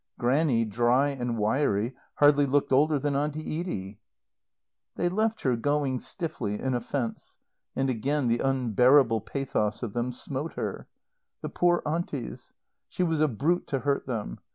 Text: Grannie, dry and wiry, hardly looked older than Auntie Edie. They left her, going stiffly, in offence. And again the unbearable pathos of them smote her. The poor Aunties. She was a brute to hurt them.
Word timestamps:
Grannie, 0.17 0.65
dry 0.65 1.09
and 1.09 1.37
wiry, 1.37 1.93
hardly 2.15 2.47
looked 2.47 2.73
older 2.73 2.97
than 2.97 3.15
Auntie 3.15 3.59
Edie. 3.59 3.99
They 4.95 5.09
left 5.09 5.43
her, 5.43 5.55
going 5.55 5.99
stiffly, 5.99 6.59
in 6.59 6.73
offence. 6.73 7.37
And 7.75 7.87
again 7.87 8.27
the 8.27 8.39
unbearable 8.39 9.21
pathos 9.21 9.83
of 9.83 9.93
them 9.93 10.11
smote 10.11 10.53
her. 10.53 10.87
The 11.41 11.49
poor 11.49 11.83
Aunties. 11.85 12.55
She 12.89 13.03
was 13.03 13.19
a 13.19 13.27
brute 13.27 13.67
to 13.67 13.81
hurt 13.81 14.07
them. 14.07 14.39